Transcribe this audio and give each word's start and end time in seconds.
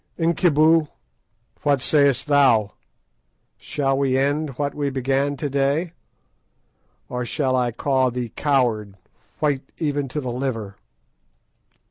"Incubu, 0.17 0.87
what 1.61 1.79
sayest 1.79 2.25
thou, 2.25 2.71
shall 3.59 3.99
we 3.99 4.17
end 4.17 4.49
what 4.57 4.73
we 4.73 4.89
began 4.89 5.37
to 5.37 5.47
day, 5.47 5.93
or 7.07 7.23
shall 7.23 7.55
I 7.55 7.71
call 7.71 8.09
thee 8.09 8.29
coward, 8.29 8.97
white—even 9.41 10.07
to 10.07 10.19
the 10.19 10.31
liver?" 10.31 10.75